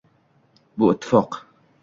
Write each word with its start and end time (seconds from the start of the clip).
Bu 0.79 0.89
ittifoq 0.95 1.39